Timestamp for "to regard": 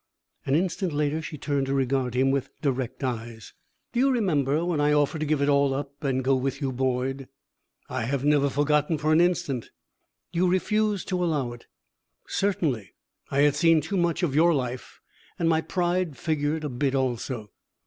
1.67-2.15